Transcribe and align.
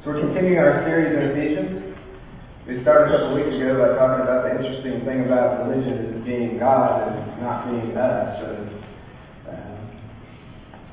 So 0.00 0.12
we're 0.12 0.20
continuing 0.20 0.56
our 0.56 0.80
series 0.88 1.12
in 1.12 1.28
Ephesians. 1.28 1.92
We 2.66 2.80
started 2.80 3.12
a 3.12 3.20
couple 3.20 3.36
weeks 3.36 3.52
ago 3.52 3.84
by 3.84 4.00
talking 4.00 4.24
about 4.24 4.48
the 4.48 4.56
interesting 4.56 5.04
thing 5.04 5.28
about 5.28 5.68
religion 5.68 6.24
being 6.24 6.56
God 6.56 7.04
and 7.04 7.42
not 7.44 7.68
being 7.68 7.92
us. 7.92 8.40
Um, 9.44 9.76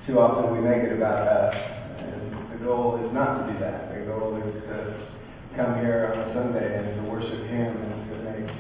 too 0.04 0.20
often 0.20 0.52
we 0.52 0.60
make 0.60 0.84
it 0.84 0.92
about 0.92 1.24
us. 1.24 1.56
And 2.04 2.52
the 2.52 2.60
goal 2.60 3.00
is 3.00 3.08
not 3.16 3.48
to 3.48 3.54
do 3.54 3.60
that. 3.64 3.96
The 3.96 4.12
goal 4.12 4.44
is 4.44 4.52
to 4.68 5.00
come 5.56 5.80
here 5.80 6.12
on 6.12 6.28
a 6.28 6.34
Sunday 6.36 6.68
and 6.68 7.00
to 7.00 7.04
worship 7.08 7.48
Him 7.48 7.80
and 7.80 8.12
to 8.12 8.16
make 8.28 8.52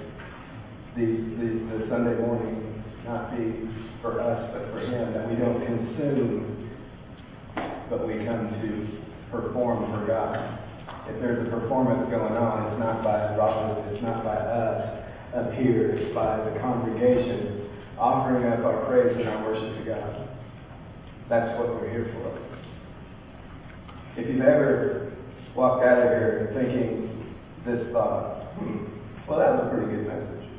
the, 0.96 1.08
the, 1.44 1.48
the 1.76 1.90
Sunday 1.92 2.16
morning 2.24 2.88
not 3.04 3.36
be 3.36 3.68
for 4.00 4.24
us 4.24 4.48
but 4.56 4.72
for 4.72 4.80
Him. 4.80 5.12
That 5.12 5.28
we 5.28 5.36
don't 5.36 5.60
consume, 5.60 6.72
but 7.92 8.08
we 8.08 8.24
come 8.24 8.48
to 8.48 9.07
perform 9.32 9.92
for 9.92 10.06
God. 10.06 10.60
If 11.08 11.22
there's 11.22 11.48
a 11.48 11.50
performance 11.50 12.10
going 12.10 12.36
on, 12.36 12.72
it's 12.72 12.80
not 12.80 13.04
by 13.04 13.36
Robert, 13.36 13.94
it's 13.94 14.04
not 14.04 14.24
by 14.24 14.36
us 14.36 15.04
up 15.36 15.54
here, 15.54 15.92
it's 15.92 16.14
by 16.14 16.38
the 16.50 16.60
congregation 16.60 17.70
offering 17.98 18.46
up 18.46 18.60
our 18.64 18.86
praise 18.86 19.16
and 19.18 19.28
our 19.28 19.44
worship 19.44 19.78
to 19.78 19.86
God. 19.86 20.30
That's 21.30 21.58
what 21.60 21.70
we're 21.70 21.90
here 21.90 22.14
for. 22.14 22.38
If 24.20 24.28
you've 24.28 24.42
ever 24.42 25.14
walked 25.56 25.84
out 25.86 26.00
of 26.00 26.10
here 26.10 26.52
thinking 26.54 27.36
this 27.66 27.92
thought, 27.92 28.54
hmm, 28.56 28.86
well, 29.28 29.40
that 29.40 29.54
was 29.54 29.68
a 29.68 29.76
pretty 29.76 29.92
good 29.92 30.08
message. 30.08 30.50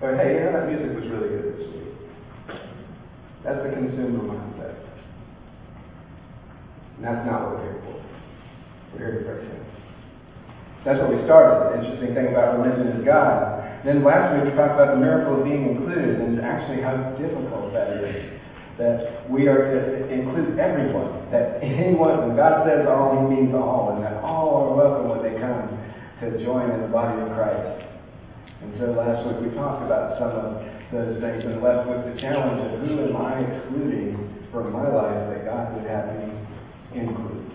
Or, 0.00 0.16
hey, 0.16 0.34
you 0.34 0.40
know, 0.40 0.52
that 0.52 0.68
music 0.68 0.94
was 0.94 1.10
really 1.10 1.28
good 1.28 1.58
this 1.58 1.66
week. 1.74 2.58
That's 3.42 3.62
the 3.62 3.70
consumer 3.70 4.34
mindset. 4.34 4.87
That's 7.00 7.22
not 7.26 7.46
what 7.46 7.50
we're 7.58 7.62
here 7.62 7.80
for. 7.86 7.96
We're 8.92 8.98
here 8.98 9.14
to 9.18 9.24
praise 9.24 9.46
Him. 9.46 9.62
That's 10.84 10.98
what 10.98 11.14
we 11.14 11.22
started. 11.30 11.70
The 11.70 11.84
interesting 11.84 12.14
thing 12.14 12.34
about 12.34 12.58
religion 12.58 12.90
is 12.98 13.04
God. 13.06 13.62
Then 13.86 14.02
last 14.02 14.34
week 14.34 14.50
we 14.50 14.56
talked 14.58 14.74
about 14.74 14.98
the 14.98 15.00
miracle 15.00 15.38
of 15.38 15.44
being 15.46 15.78
included 15.78 16.18
and 16.18 16.42
actually 16.42 16.82
how 16.82 16.98
difficult 17.14 17.70
that 17.72 18.02
is. 18.02 18.34
That 18.78 19.30
we 19.30 19.46
are 19.46 19.74
to 19.74 20.10
include 20.10 20.58
everyone. 20.58 21.30
That 21.30 21.62
anyone, 21.62 22.26
when 22.26 22.34
God 22.34 22.66
says 22.66 22.86
all, 22.86 23.14
He 23.14 23.34
means 23.34 23.54
all. 23.54 23.94
And 23.94 24.02
that 24.02 24.18
all 24.22 24.66
are 24.66 24.74
welcome 24.74 25.06
when 25.14 25.22
they 25.22 25.38
come 25.38 25.70
to 26.18 26.26
join 26.42 26.70
in 26.70 26.82
the 26.82 26.90
body 26.90 27.14
of 27.22 27.30
Christ. 27.38 27.86
And 28.62 28.74
so 28.78 28.90
last 28.98 29.22
week 29.22 29.38
we 29.38 29.54
talked 29.54 29.86
about 29.86 30.18
some 30.18 30.34
of 30.34 30.66
those 30.90 31.20
things 31.22 31.46
and 31.46 31.62
left 31.62 31.86
with 31.86 32.10
the 32.10 32.18
challenge 32.18 32.58
of 32.58 32.82
who 32.82 33.06
am 33.06 33.14
I 33.14 33.38
excluding 33.38 34.18
from 34.50 34.72
my 34.72 34.88
life 34.88 35.30
that 35.30 35.44
God 35.46 35.74
would 35.74 35.86
have 35.86 36.10
me 36.18 36.47
include. 36.94 37.50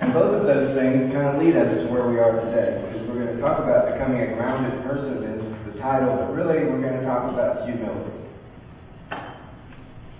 And 0.00 0.12
both 0.12 0.40
of 0.40 0.46
those 0.46 0.74
things 0.76 1.12
kind 1.12 1.28
of 1.30 1.42
lead 1.42 1.54
us 1.54 1.84
to 1.84 1.86
where 1.92 2.08
we 2.10 2.18
are 2.18 2.32
today, 2.44 2.82
because 2.90 3.08
we're 3.08 3.24
going 3.24 3.36
to 3.36 3.40
talk 3.40 3.60
about 3.60 3.92
becoming 3.92 4.20
a 4.22 4.34
grounded 4.34 4.82
person 4.82 5.22
is 5.22 5.72
the 5.72 5.78
title, 5.80 6.16
but 6.16 6.34
really 6.34 6.64
we're 6.66 6.82
going 6.82 6.98
to 6.98 7.06
talk 7.06 7.32
about 7.32 7.64
humility. 7.64 8.10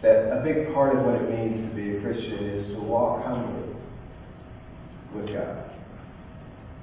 That 0.03 0.39
a 0.39 0.43
big 0.43 0.73
part 0.75 0.97
of 0.97 1.05
what 1.05 1.15
it 1.17 1.31
means 1.31 1.69
to 1.69 1.75
be 1.75 1.97
a 1.97 2.01
Christian 2.01 2.47
is 2.51 2.75
to 2.75 2.81
walk 2.81 3.25
humbly 3.25 3.75
with 5.15 5.27
God. 5.27 5.71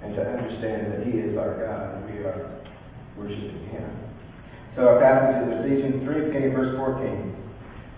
And 0.02 0.16
to 0.16 0.22
understand 0.24 0.94
that 0.94 1.08
He 1.08 1.20
is 1.20 1.38
our 1.38 1.56
God 1.60 1.96
and 1.96 2.06
we 2.06 2.24
are 2.24 2.64
worshiping 3.18 3.68
Him. 3.68 3.90
So 4.76 4.88
our 4.88 5.00
passage 5.00 5.48
is 5.48 5.60
Ephesians 5.60 6.04
3, 6.04 6.28
beginning 6.28 6.54
verse 6.54 6.76
14. 6.78 7.36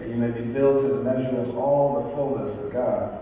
that 0.00 0.08
you 0.08 0.16
may 0.16 0.32
be 0.32 0.48
filled 0.56 0.80
to 0.82 0.88
the 0.96 1.04
measure 1.04 1.44
of 1.44 1.56
all 1.60 2.00
the 2.00 2.16
fullness 2.16 2.56
of 2.64 2.72
God. 2.72 3.20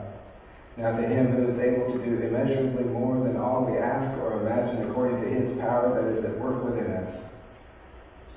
Now 0.79 0.95
to 0.95 1.03
him 1.03 1.35
who 1.35 1.51
is 1.51 1.59
able 1.59 1.91
to 1.91 1.99
do 2.07 2.23
immeasurably 2.23 2.87
more 2.87 3.19
than 3.27 3.37
all 3.37 3.67
we 3.67 3.77
ask 3.83 4.15
or 4.23 4.47
imagine 4.47 4.89
according 4.89 5.19
to 5.19 5.29
his 5.29 5.59
power 5.59 5.91
that 5.91 6.07
is 6.15 6.25
at 6.25 6.39
work 6.39 6.63
within 6.63 6.87
us. 6.87 7.19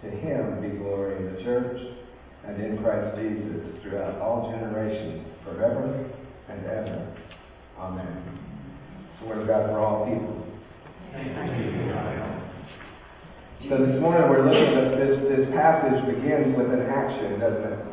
To 0.01 0.09
him 0.09 0.57
be 0.57 0.73
glory 0.81 1.21
in 1.21 1.35
the 1.35 1.43
church 1.43 1.77
and 2.47 2.57
in 2.57 2.81
Christ 2.81 3.15
Jesus 3.21 3.61
throughout 3.83 4.17
all 4.17 4.49
generations, 4.49 5.21
forever 5.45 6.09
and 6.49 6.65
ever. 6.65 7.13
Amen. 7.77 8.09
It's 9.13 9.29
word 9.29 9.41
of 9.41 9.47
God 9.47 9.69
for 9.69 9.77
all 9.77 10.09
people. 10.09 10.41
So 13.69 13.77
this 13.85 14.01
morning 14.01 14.25
we're 14.25 14.41
looking 14.49 14.73
at 14.81 14.97
this, 14.97 15.21
this 15.29 15.45
passage 15.53 16.01
begins 16.09 16.57
with 16.57 16.73
an 16.73 16.89
action, 16.89 17.39
doesn't 17.39 17.69
it? 17.69 17.90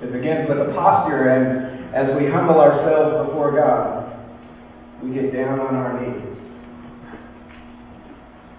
It 0.00 0.12
begins 0.12 0.48
with 0.48 0.58
a 0.58 0.72
posture, 0.74 1.28
and 1.28 1.94
as 1.94 2.14
we 2.16 2.30
humble 2.30 2.60
ourselves 2.60 3.26
before 3.26 3.50
God, 3.50 4.14
we 5.02 5.10
get 5.10 5.32
down 5.32 5.58
on 5.58 5.74
our 5.74 6.00
knees. 6.00 6.28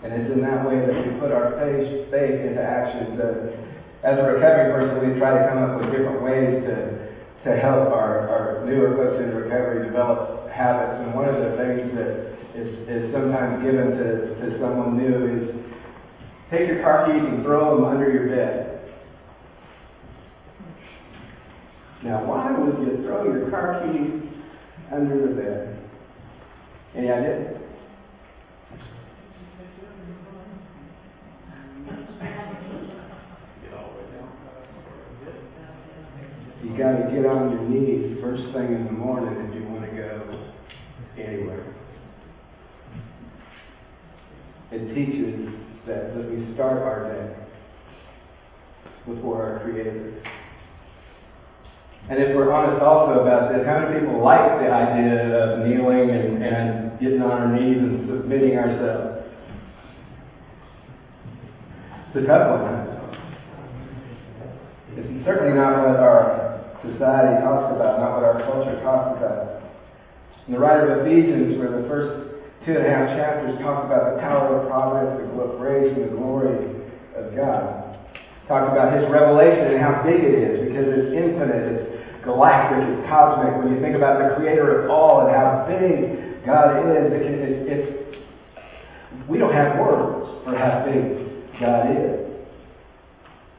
And 0.03 0.13
it's 0.13 0.31
in 0.31 0.41
that 0.41 0.67
way 0.67 0.79
that 0.79 0.95
we 0.95 1.19
put 1.19 1.31
our 1.31 1.55
faith, 1.59 2.11
faith 2.11 2.39
into 2.43 2.61
action. 2.61 3.15
So, 3.17 3.55
as 4.03 4.17
a 4.17 4.23
recovery 4.23 4.71
person, 4.71 5.13
we 5.13 5.19
try 5.19 5.35
to 5.35 5.47
come 5.47 5.63
up 5.63 5.79
with 5.79 5.91
different 5.91 6.23
ways 6.23 6.63
to, 6.63 7.11
to 7.43 7.59
help 7.59 7.91
our, 7.91 8.27
our 8.27 8.65
newer 8.65 8.95
folks 8.95 9.23
in 9.23 9.35
recovery 9.35 9.85
develop 9.85 10.49
habits. 10.49 11.03
And 11.03 11.13
one 11.13 11.27
of 11.27 11.35
the 11.35 11.55
things 11.55 11.91
that 11.95 12.35
is, 12.55 12.67
is 12.87 13.13
sometimes 13.13 13.63
given 13.63 13.91
to, 13.95 14.35
to 14.39 14.59
someone 14.59 14.97
new 14.97 15.39
is 15.39 15.55
take 16.49 16.67
your 16.67 16.81
car 16.81 17.07
keys 17.07 17.23
and 17.23 17.43
throw 17.43 17.75
them 17.75 17.85
under 17.85 18.11
your 18.11 18.27
bed. 18.27 18.78
Now, 22.01 22.25
why 22.25 22.57
would 22.57 22.87
you 22.87 23.03
throw 23.03 23.25
your 23.25 23.49
car 23.49 23.81
keys 23.85 24.23
under 24.91 25.27
the 25.27 25.35
bed? 25.35 25.79
Any 26.95 27.11
idea? 27.11 27.59
You 36.63 36.77
got 36.77 36.91
to 36.97 37.11
get 37.11 37.25
on 37.25 37.51
your 37.51 37.67
knees 37.67 38.17
first 38.21 38.43
thing 38.53 38.73
in 38.75 38.85
the 38.85 38.91
morning 38.91 39.47
if 39.47 39.55
you 39.55 39.67
want 39.67 39.89
to 39.89 39.95
go 39.95 40.51
anywhere. 41.17 41.75
It 44.71 44.95
teaches 44.95 45.49
that, 45.85 46.15
that 46.15 46.29
we 46.29 46.53
start 46.53 46.77
our 46.77 47.11
day 47.11 47.35
before 49.05 49.43
our 49.43 49.59
Creator. 49.63 50.23
And 52.09 52.17
if 52.17 52.35
we're 52.35 52.51
honest 52.51 52.81
also 52.81 53.21
about 53.21 53.53
this, 53.53 53.61
how 53.69 53.85
many 53.85 54.01
people 54.01 54.17
like 54.23 54.41
the 54.57 54.65
idea 54.65 55.29
of 55.29 55.61
kneeling 55.61 56.09
and, 56.09 56.41
and 56.41 56.99
getting 56.99 57.21
on 57.21 57.29
our 57.29 57.53
knees 57.53 57.77
and 57.77 58.09
submitting 58.09 58.57
ourselves? 58.57 59.29
It's 62.09 62.25
a 62.25 62.25
tough 62.25 62.49
one. 62.49 62.89
It's 64.97 65.21
certainly 65.21 65.53
not 65.53 65.85
what 65.85 66.01
our 66.01 66.65
society 66.81 67.45
talks 67.45 67.77
about, 67.77 68.01
not 68.01 68.17
what 68.17 68.25
our 68.25 68.41
culture 68.41 68.81
talks 68.81 69.21
about. 69.21 69.61
And 70.47 70.55
the 70.55 70.59
writer 70.59 70.89
of 70.89 71.05
Ephesians, 71.05 71.61
where 71.61 71.69
the 71.69 71.85
first 71.85 72.41
two 72.65 72.73
and 72.73 72.85
a 72.85 72.89
half 72.89 73.05
chapters 73.13 73.53
talk 73.61 73.85
about 73.85 74.17
the 74.17 74.21
power 74.25 74.57
of 74.57 74.65
providence, 74.65 75.29
the 75.29 75.45
grace 75.61 75.93
and 75.93 76.09
the 76.09 76.17
glory 76.17 76.57
of 77.13 77.37
God. 77.37 77.93
Talk 78.49 78.65
about 78.73 78.97
his 78.97 79.05
revelation 79.13 79.77
and 79.77 79.79
how 79.79 80.01
big 80.01 80.25
it 80.25 80.33
is, 80.33 80.65
because 80.65 80.89
it's 80.89 81.13
infinite, 81.13 81.69
it's 81.69 81.98
galactic, 82.23 82.83
it's 82.83 83.07
cosmic. 83.07 83.63
When 83.63 83.75
you 83.75 83.81
think 83.81 83.95
about 83.95 84.19
the 84.19 84.35
creator 84.35 84.83
of 84.83 84.91
all 84.91 85.27
and 85.27 85.35
how 85.35 85.65
big 85.67 86.45
God 86.45 86.83
is, 86.85 87.11
it, 87.11 87.21
it, 87.21 87.67
it's, 87.67 87.87
we 89.27 89.37
don't 89.37 89.53
have 89.53 89.79
words 89.79 90.43
for 90.43 90.55
how 90.55 90.85
big 90.85 91.59
God 91.59 91.91
is. 91.91 92.29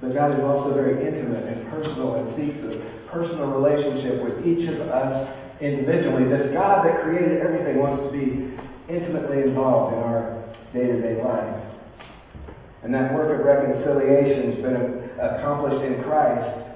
But 0.01 0.15
God 0.15 0.33
is 0.33 0.41
also 0.41 0.75
very 0.75 1.07
intimate 1.07 1.45
and 1.45 1.69
personal 1.71 2.15
and 2.17 2.37
seeks 2.37 2.57
a 2.65 3.11
personal 3.13 3.53
relationship 3.53 4.23
with 4.25 4.47
each 4.47 4.69
of 4.69 4.81
us 4.89 5.29
individually. 5.61 6.25
This 6.25 6.53
God 6.55 6.87
that 6.87 7.03
created 7.03 7.43
everything 7.43 7.79
wants 7.79 8.09
to 8.09 8.11
be 8.13 8.57
intimately 8.89 9.43
involved 9.43 9.95
in 9.95 10.03
our 10.03 10.41
day-to-day 10.73 11.23
life. 11.23 11.57
And 12.83 12.95
that 12.95 13.13
work 13.13 13.39
of 13.39 13.45
reconciliation 13.45 14.53
has 14.53 14.63
been 14.65 15.11
accomplished 15.21 15.85
in 15.85 16.03
Christ. 16.03 16.70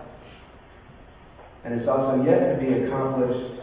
And 1.65 1.81
it's 1.81 1.89
also 1.89 2.23
yet 2.25 2.55
to 2.55 2.61
be 2.61 2.85
accomplished 2.85 3.63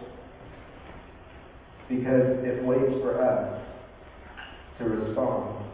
because 1.88 2.44
it 2.44 2.64
waits 2.64 2.94
for 3.02 3.22
us 3.22 3.62
to 4.80 4.86
respond. 4.86 5.66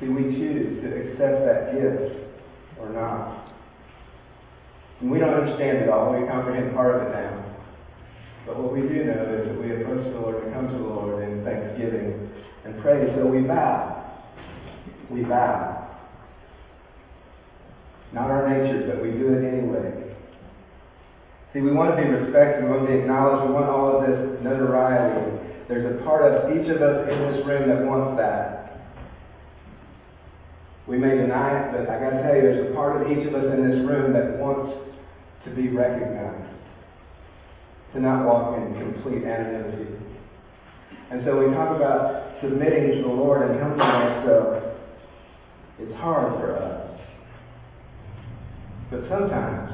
See, 0.00 0.08
we 0.08 0.22
choose 0.22 0.80
to 0.82 0.88
accept 0.88 1.44
that 1.44 1.74
gift 1.74 2.16
or 2.80 2.88
not. 2.88 3.48
And 5.00 5.10
we 5.10 5.18
don't 5.18 5.34
understand 5.34 5.78
it 5.78 5.88
all. 5.90 6.18
We 6.18 6.26
comprehend 6.26 6.74
part 6.74 6.96
of 6.96 7.08
it 7.08 7.12
now. 7.12 7.56
But 8.46 8.58
what 8.58 8.72
we 8.72 8.80
do 8.80 9.04
know 9.04 9.34
is 9.34 9.48
that 9.48 9.60
we 9.60 9.82
approach 9.82 10.04
the 10.12 10.20
Lord 10.20 10.42
and 10.42 10.54
come 10.54 10.68
to 10.68 10.72
the 10.72 10.82
Lord 10.82 11.22
in 11.22 11.44
thanksgiving 11.44 12.30
and 12.64 12.80
praise. 12.80 13.10
So 13.16 13.26
we 13.26 13.42
bow. 13.42 13.96
We 15.10 15.22
bow. 15.22 15.88
Not 18.12 18.30
our 18.30 18.48
nature, 18.48 18.86
but 18.86 19.02
we 19.02 19.10
do 19.12 19.34
it 19.34 19.44
anyway. 19.44 20.09
See, 21.52 21.60
we 21.60 21.72
want 21.72 21.96
to 21.96 22.02
be 22.02 22.08
respected, 22.08 22.64
we 22.64 22.70
want 22.70 22.86
to 22.86 22.92
be 22.92 22.98
acknowledged, 23.00 23.48
we 23.48 23.54
want 23.54 23.66
all 23.66 23.98
of 23.98 24.06
this 24.06 24.42
notoriety. 24.42 25.36
There's 25.66 26.00
a 26.00 26.04
part 26.04 26.22
of 26.22 26.56
each 26.56 26.68
of 26.70 26.80
us 26.80 27.08
in 27.10 27.18
this 27.32 27.46
room 27.46 27.68
that 27.68 27.84
wants 27.84 28.16
that. 28.18 28.86
We 30.86 30.98
may 30.98 31.16
deny 31.16 31.58
it, 31.58 31.72
but 31.72 31.90
I 31.90 31.98
gotta 31.98 32.22
tell 32.22 32.34
you, 32.34 32.42
there's 32.42 32.70
a 32.70 32.74
part 32.74 33.02
of 33.02 33.10
each 33.10 33.26
of 33.26 33.34
us 33.34 33.44
in 33.52 33.68
this 33.68 33.78
room 33.86 34.12
that 34.12 34.38
wants 34.38 34.74
to 35.44 35.50
be 35.50 35.68
recognized. 35.68 36.50
To 37.94 38.00
not 38.00 38.24
walk 38.24 38.56
in 38.56 38.74
complete 38.78 39.24
anonymity. 39.24 39.98
And 41.10 41.24
so 41.24 41.36
we 41.36 41.52
talk 41.52 41.74
about 41.74 42.40
submitting 42.40 42.92
to 42.92 43.02
the 43.02 43.08
Lord 43.08 43.50
and 43.50 43.60
humbling 43.60 43.80
ourselves. 43.80 44.78
It's 45.80 45.94
hard 45.96 46.38
for 46.38 46.56
us. 46.56 47.00
But 48.90 49.08
sometimes, 49.08 49.72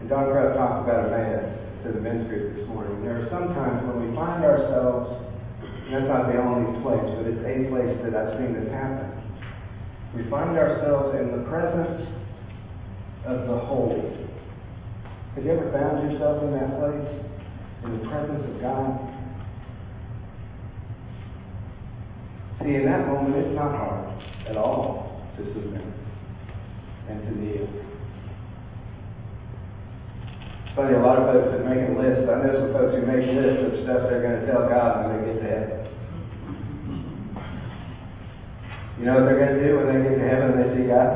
and 0.00 0.08
Don 0.08 0.32
Krupp 0.32 0.56
talked 0.56 0.88
about 0.88 1.12
Emmaus 1.12 1.60
to 1.84 1.92
the 1.92 2.00
men's 2.00 2.26
group 2.28 2.56
this 2.56 2.66
morning, 2.68 3.04
there 3.04 3.20
are 3.20 3.28
some 3.28 3.52
times 3.54 3.84
when 3.86 4.08
we 4.08 4.16
find 4.16 4.44
ourselves, 4.44 5.12
and 5.60 5.92
that's 5.92 6.08
not 6.08 6.32
the 6.32 6.40
only 6.40 6.80
place, 6.80 7.04
but 7.16 7.28
it's 7.28 7.44
a 7.44 7.68
place 7.68 7.92
that 8.04 8.16
I've 8.16 8.36
seen 8.40 8.56
this 8.56 8.72
happen. 8.72 9.12
We 10.16 10.24
find 10.28 10.56
ourselves 10.56 11.16
in 11.20 11.30
the 11.36 11.44
presence 11.48 12.08
of 13.24 13.46
the 13.46 13.58
holy. 13.60 14.00
Have 15.36 15.44
you 15.44 15.52
ever 15.52 15.70
found 15.70 16.10
yourself 16.10 16.42
in 16.44 16.52
that 16.52 16.80
place? 16.80 17.08
In 17.84 18.00
the 18.00 18.08
presence 18.08 18.44
of 18.44 18.60
God? 18.60 19.08
See, 22.60 22.74
in 22.74 22.84
that 22.84 23.06
moment, 23.06 23.36
it's 23.36 23.54
not 23.54 23.72
hard 23.72 24.22
at 24.48 24.56
all 24.56 25.28
to 25.36 25.44
submit 25.44 25.84
and 27.08 27.22
to 27.22 27.38
kneel. 27.38 27.89
Funny, 30.76 30.94
a 30.94 31.02
lot 31.02 31.18
of 31.18 31.34
folks 31.34 31.50
that 31.50 31.66
make 31.66 31.82
lists, 31.98 32.30
I 32.30 32.46
know 32.46 32.54
some 32.54 32.72
folks 32.72 32.94
who 32.94 33.02
make 33.02 33.26
lists 33.26 33.58
of 33.66 33.72
stuff 33.82 34.06
they're 34.06 34.22
going 34.22 34.40
to 34.40 34.46
tell 34.46 34.68
God 34.68 35.02
when 35.02 35.18
they 35.18 35.32
get 35.32 35.42
to 35.42 35.48
heaven. 35.50 35.80
You 38.98 39.04
know 39.06 39.14
what 39.14 39.24
they're 39.24 39.40
going 39.40 39.58
to 39.58 39.64
do 39.66 39.76
when 39.76 39.86
they 39.90 39.98
get 40.08 40.14
to 40.18 40.28
heaven 40.28 40.54
and 40.54 40.62
they 40.62 40.70
see 40.76 40.86
God? 40.86 41.10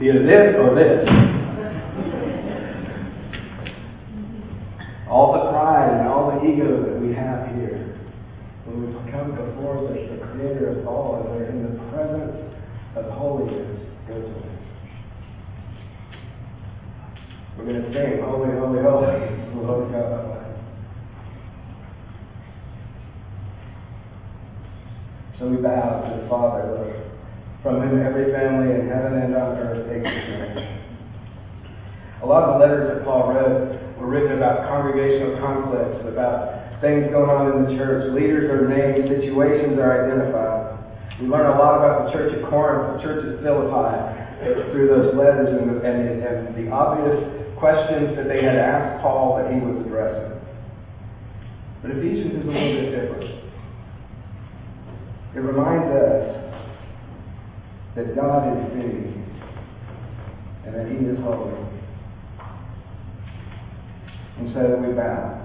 Either 0.00 0.22
this 0.24 0.56
or 0.56 0.74
this. 0.74 1.26
all 5.08 5.32
the 5.32 5.50
pride 5.50 5.98
and 5.98 6.08
all 6.08 6.30
the 6.30 6.52
ego 6.52 6.82
that 6.82 7.00
we 7.00 7.14
have 7.14 7.46
here, 7.54 7.96
when 8.64 8.84
we 8.84 9.10
come 9.10 9.30
before 9.30 9.88
the, 9.88 10.16
the 10.16 10.26
Creator 10.32 10.80
of 10.80 10.88
all 10.88 11.20
and 11.20 11.30
we're 11.30 11.44
in 11.44 11.62
the 11.62 11.82
presence 11.90 12.36
of 12.96 13.04
holiness, 13.12 13.80
goes 14.08 14.24
away. 14.24 14.56
Going 17.66 17.82
to 17.82 17.90
sing, 17.90 18.22
Holy, 18.22 18.54
Holy, 18.54 18.78
Holy, 18.78 19.10
Lord 19.58 19.90
God 19.90 20.22
Almighty. 20.22 20.54
So 25.36 25.48
we 25.48 25.56
bow 25.56 26.06
to 26.06 26.22
the 26.22 26.28
Father, 26.28 26.62
Lord, 26.62 27.10
from 27.64 27.80
whom 27.82 28.06
every 28.06 28.30
family 28.30 28.70
in 28.70 28.86
heaven 28.86 29.18
and 29.18 29.34
on 29.34 29.58
earth 29.58 29.82
takes 29.90 30.06
its 30.06 30.28
name. 30.30 30.78
A 32.22 32.26
lot 32.26 32.44
of 32.44 32.54
the 32.54 32.58
letters 32.62 32.86
that 32.86 33.04
Paul 33.04 33.34
wrote 33.34 33.98
were 33.98 34.06
written 34.06 34.38
about 34.38 34.68
congregational 34.68 35.40
conflicts, 35.42 36.06
about 36.06 36.80
things 36.80 37.10
going 37.10 37.30
on 37.30 37.50
in 37.50 37.64
the 37.66 37.74
church. 37.82 38.14
Leaders 38.14 38.48
are 38.48 38.68
named, 38.68 39.10
situations 39.10 39.76
are 39.80 40.06
identified. 40.06 40.78
We 41.20 41.26
learn 41.26 41.50
a 41.50 41.58
lot 41.58 41.82
about 41.82 42.06
the 42.06 42.12
church 42.12 42.30
at 42.32 42.48
Corinth, 42.48 42.94
the 42.94 43.02
church 43.02 43.26
at 43.26 43.42
Philippi, 43.42 44.70
through 44.70 44.86
those 44.86 45.16
letters 45.16 45.50
and, 45.50 45.82
and, 45.82 46.22
and 46.22 46.54
the 46.54 46.70
obvious 46.70 47.45
questions 47.58 48.16
that 48.16 48.28
they 48.28 48.42
had 48.42 48.56
asked 48.56 49.02
Paul 49.02 49.38
that 49.38 49.52
he 49.52 49.60
was 49.60 49.84
addressing. 49.86 50.40
But 51.82 51.90
Ephesians 51.92 52.40
is 52.40 52.44
a 52.44 52.50
little 52.50 52.80
bit 52.82 52.90
different. 52.90 53.26
It 55.34 55.40
reminds 55.40 55.86
us 55.94 56.36
that 57.94 58.16
God 58.16 58.56
is 58.56 58.72
big 58.72 59.16
and 60.64 60.74
that 60.74 60.88
He 60.88 60.96
is 61.06 61.18
holy. 61.20 61.54
And 64.38 64.52
so 64.52 64.76
we 64.76 64.94
bow. 64.94 65.42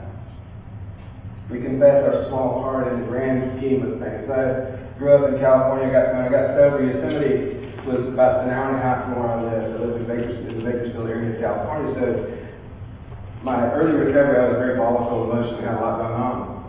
We 1.50 1.62
confess 1.62 2.04
our 2.04 2.28
small 2.30 2.62
part 2.62 2.88
in 2.92 3.02
the 3.02 3.06
grand 3.08 3.58
scheme 3.58 3.84
of 3.84 4.00
things. 4.00 4.30
I 4.30 4.98
grew 4.98 5.14
up 5.14 5.34
in 5.34 5.40
California. 5.40 5.92
Got, 5.92 6.14
when 6.16 6.26
I 6.26 6.30
got 6.30 6.56
sober, 6.56 6.86
Yosemite 6.86 7.61
was 7.86 8.08
about 8.14 8.46
an 8.46 8.50
hour 8.52 8.70
and 8.70 8.78
a 8.78 8.82
half 8.82 9.06
from 9.06 9.20
where 9.20 9.30
I 9.30 9.42
lived. 9.42 9.76
I 9.76 9.86
lived 9.86 9.98
in, 10.02 10.08
Bakersfield, 10.08 10.48
in 10.48 10.58
the 10.60 10.66
Bakersfield 10.66 11.08
area 11.10 11.36
of 11.36 11.42
California. 11.42 11.90
So 11.98 12.08
my 13.44 13.74
early 13.74 13.94
recovery, 13.98 14.38
I 14.38 14.50
was 14.50 14.58
very 14.58 14.78
volatile 14.78 15.32
emotionally, 15.32 15.66
had 15.66 15.78
a 15.78 15.82
lot 15.82 15.98
going 15.98 16.14
on. 16.14 16.62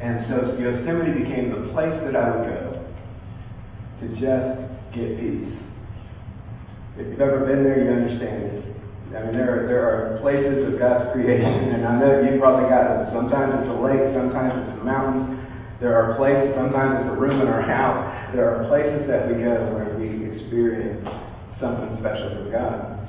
And 0.00 0.24
so 0.32 0.56
Yosemite 0.56 1.12
became 1.12 1.52
the 1.52 1.72
place 1.72 1.92
that 2.08 2.16
I 2.16 2.24
would 2.32 2.48
go 2.48 2.80
to 4.00 4.06
just 4.16 4.56
get 4.96 5.20
peace. 5.20 5.52
If 6.96 7.06
you've 7.06 7.20
ever 7.20 7.44
been 7.44 7.64
there, 7.64 7.84
you 7.84 7.90
understand 7.92 8.42
it. 8.44 8.60
I 9.12 9.24
mean, 9.24 9.34
there 9.34 9.50
are, 9.50 9.66
there 9.66 9.82
are 9.84 10.20
places 10.22 10.72
of 10.72 10.78
God's 10.78 11.12
creation, 11.12 11.74
and 11.74 11.84
I 11.84 11.98
know 11.98 12.22
you've 12.22 12.40
probably 12.40 12.70
got 12.70 12.86
it. 12.88 13.12
Sometimes 13.12 13.60
it's 13.60 13.68
a 13.68 13.78
lake, 13.82 14.14
sometimes 14.14 14.54
it's 14.56 14.78
the 14.78 14.84
mountains. 14.84 15.36
There 15.80 15.92
are 15.98 16.14
places, 16.16 16.54
sometimes 16.56 17.04
it's 17.04 17.10
a 17.12 17.18
room 17.18 17.40
in 17.42 17.48
our 17.48 17.60
house. 17.60 18.06
There 18.32 18.46
are 18.46 18.68
places 18.68 19.08
that 19.08 19.26
we 19.26 19.42
go 19.42 19.74
where 19.74 19.96
we 19.98 20.30
experience 20.30 21.02
something 21.60 21.98
special 21.98 22.30
from 22.30 22.52
God. 22.52 23.08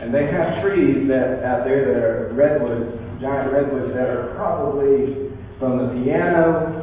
And 0.00 0.14
they 0.14 0.26
have 0.26 0.62
trees 0.62 1.08
that 1.08 1.44
out 1.44 1.64
there 1.64 1.84
that 1.92 2.02
are 2.02 2.32
redwoods, 2.32 3.20
giant 3.20 3.52
redwoods 3.52 3.92
that 3.94 4.08
are 4.08 4.34
probably 4.34 5.30
from 5.58 5.78
the 5.78 6.02
piano 6.02 6.82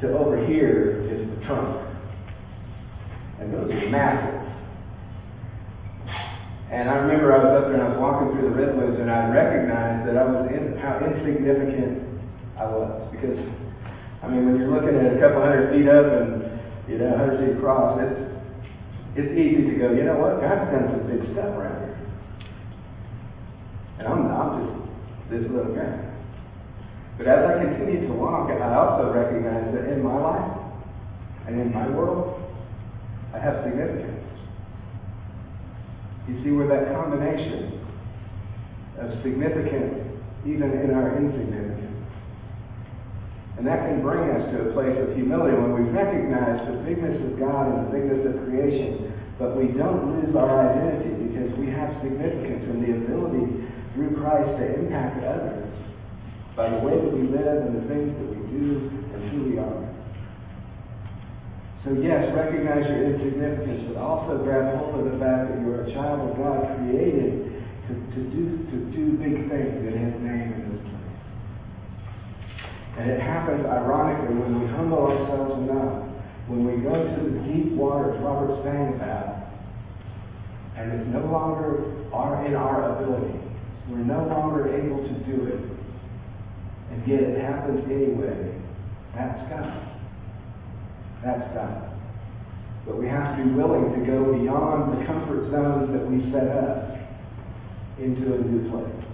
to 0.00 0.16
over 0.16 0.46
here 0.46 1.06
is 1.10 1.28
the 1.28 1.46
trunk. 1.46 1.86
And 3.40 3.52
those 3.52 3.70
are 3.70 3.90
massive. 3.90 4.40
And 6.70 6.88
I 6.88 6.94
remember 6.98 7.34
I 7.34 7.38
was 7.44 7.62
up 7.62 7.64
there 7.66 7.74
and 7.74 7.82
I 7.82 7.88
was 7.90 7.98
walking 7.98 8.38
through 8.38 8.50
the 8.50 8.54
redwoods 8.54 9.00
and 9.00 9.10
I 9.10 9.28
recognized 9.28 10.08
that 10.08 10.16
I 10.16 10.24
was 10.24 10.50
in 10.54 10.78
how 10.78 11.02
insignificant 11.04 12.22
I 12.56 12.64
was. 12.66 13.10
Because 13.10 13.38
I 14.22 14.28
mean 14.28 14.44
when 14.46 14.58
you're 14.58 14.70
looking 14.70 14.96
at 14.98 15.16
a 15.16 15.20
couple 15.20 15.40
hundred 15.42 15.72
feet 15.72 15.88
up 15.88 16.06
and 16.06 16.50
you 16.88 16.98
know, 16.98 17.16
hundred 17.16 17.38
feet 17.38 17.56
across, 17.56 18.00
it's 18.02 18.30
it's 19.16 19.32
easy 19.32 19.70
to 19.70 19.74
go, 19.78 19.92
you 19.92 20.04
know 20.04 20.16
what, 20.18 20.40
God's 20.40 20.70
done 20.70 20.90
some 20.90 21.06
big 21.06 21.22
stuff 21.32 21.54
around 21.56 21.78
here. 21.86 21.98
And 23.98 24.08
I'm 24.08 24.26
I'm 24.26 24.50
just 24.58 25.30
this 25.30 25.50
little 25.50 25.74
guy. 25.74 26.10
But 27.16 27.26
as 27.26 27.44
I 27.44 27.64
continued 27.64 28.08
to 28.08 28.14
walk, 28.14 28.50
I 28.50 28.74
also 28.74 29.12
recognized 29.12 29.76
that 29.76 29.92
in 29.92 30.02
my 30.02 30.16
life 30.18 30.58
and 31.46 31.60
in 31.60 31.72
my 31.72 31.88
world, 31.88 32.42
I 33.34 33.38
have 33.38 33.62
significance. 33.64 34.24
You 36.28 36.42
see 36.42 36.50
where 36.50 36.66
that 36.68 36.94
combination 36.94 37.86
of 38.98 39.10
significance, 39.22 40.18
even 40.46 40.72
in 40.72 40.94
our 40.94 41.16
insignificance, 41.16 41.79
and 43.60 43.68
that 43.68 43.84
can 43.92 44.00
bring 44.00 44.24
us 44.32 44.40
to 44.56 44.56
a 44.56 44.72
place 44.72 44.96
of 45.04 45.12
humility 45.12 45.52
when 45.52 45.76
we 45.76 45.84
recognize 45.92 46.64
the 46.64 46.80
bigness 46.80 47.20
of 47.28 47.36
God 47.36 47.68
and 47.68 47.76
the 47.84 47.90
bigness 47.92 48.24
of 48.24 48.40
creation, 48.48 49.12
but 49.36 49.52
we 49.52 49.68
don't 49.76 50.16
lose 50.16 50.32
our 50.32 50.64
identity 50.64 51.28
because 51.28 51.52
we 51.60 51.68
have 51.68 51.92
significance 52.00 52.64
and 52.72 52.80
the 52.80 53.04
ability 53.04 53.68
through 53.92 54.16
Christ 54.16 54.48
to 54.56 54.64
impact 54.80 55.20
others 55.28 55.68
by 56.56 56.72
the 56.72 56.80
way 56.80 57.04
that 57.04 57.12
we 57.12 57.28
live 57.28 57.68
and 57.68 57.76
the 57.76 57.84
things 57.84 58.08
that 58.16 58.28
we 58.32 58.40
do 58.48 58.88
and 59.12 59.20
who 59.28 59.52
we 59.52 59.60
are. 59.60 59.84
So 61.84 62.00
yes, 62.00 62.32
recognize 62.32 62.88
your 62.88 63.12
insignificance, 63.12 63.92
but 63.92 64.00
also 64.00 64.40
grab 64.40 64.72
hold 64.72 65.04
of 65.04 65.12
the 65.12 65.20
fact 65.20 65.52
that 65.52 65.60
you're 65.60 65.84
a 65.84 65.92
child 65.92 66.32
of 66.32 66.40
God 66.40 66.64
created 66.80 67.60
to, 67.88 67.92
to 67.92 68.20
do 68.32 68.64
to 68.72 68.76
do 68.88 69.20
big 69.20 69.52
things 69.52 69.84
in 69.84 69.94
His 70.00 70.16
name. 70.24 70.69
And 73.00 73.08
it 73.08 73.20
happens 73.22 73.64
ironically 73.64 74.36
when 74.36 74.60
we 74.60 74.66
humble 74.76 75.08
ourselves 75.08 75.56
enough, 75.64 76.04
when 76.52 76.68
we 76.68 76.84
go 76.84 76.92
to 76.92 77.20
the 77.32 77.40
deep 77.48 77.72
waters 77.72 78.20
Robert 78.20 78.60
sang 78.62 78.92
about, 78.92 79.56
and 80.76 80.92
it's 80.92 81.08
no 81.08 81.24
longer 81.32 81.96
our, 82.12 82.44
in 82.44 82.52
our 82.52 83.00
ability. 83.00 83.40
We're 83.88 84.04
no 84.04 84.28
longer 84.28 84.68
able 84.68 85.00
to 85.00 85.14
do 85.24 85.48
it. 85.48 85.64
And 86.92 87.08
yet 87.08 87.22
it 87.22 87.40
happens 87.40 87.80
anyway. 87.88 88.60
That's 89.16 89.48
God. 89.48 89.80
That's 91.24 91.54
God. 91.56 91.96
But 92.84 93.00
we 93.00 93.08
have 93.08 93.38
to 93.38 93.44
be 93.44 93.50
willing 93.50 93.96
to 93.96 94.04
go 94.04 94.36
beyond 94.36 95.00
the 95.00 95.06
comfort 95.06 95.50
zones 95.50 95.88
that 95.96 96.04
we 96.04 96.30
set 96.30 96.52
up 96.52 97.00
into 97.96 98.34
a 98.34 98.38
new 98.44 98.68
place. 98.68 99.04